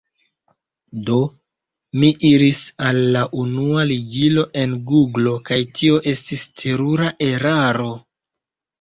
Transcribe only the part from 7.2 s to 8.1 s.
eraro.